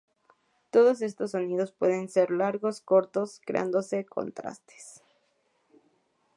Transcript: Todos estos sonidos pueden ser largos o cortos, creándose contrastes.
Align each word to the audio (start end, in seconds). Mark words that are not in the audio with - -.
Todos 0.71 1.03
estos 1.03 1.29
sonidos 1.29 1.73
pueden 1.73 2.09
ser 2.09 2.31
largos 2.31 2.79
o 2.81 2.85
cortos, 2.85 3.39
creándose 3.45 4.03
contrastes. 4.03 5.03